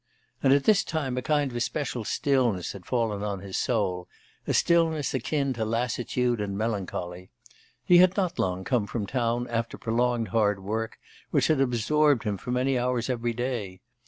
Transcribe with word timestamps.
And 0.41 0.51
at 0.51 0.63
this 0.63 0.83
time 0.83 1.15
a 1.15 1.21
kind 1.21 1.51
of 1.51 1.61
special 1.61 2.03
stillness 2.03 2.71
had 2.71 2.87
fallen 2.87 3.21
on 3.21 3.41
his 3.41 3.55
soul, 3.55 4.09
a 4.47 4.53
stillness 4.55 5.13
akin 5.13 5.53
to 5.53 5.63
lassitude 5.63 6.41
and 6.41 6.57
melancholy. 6.57 7.29
He 7.85 7.99
had 7.99 8.17
not 8.17 8.39
long 8.39 8.63
come 8.63 8.87
from 8.87 9.05
town 9.05 9.47
after 9.47 9.77
prolonged 9.77 10.29
hard 10.29 10.63
work, 10.63 10.97
which 11.29 11.49
had 11.49 11.61
absorbed 11.61 12.23
him 12.23 12.37
for 12.37 12.49
many 12.49 12.79
hours 12.79 13.11
every 13.11 13.33
day. 13.33 13.81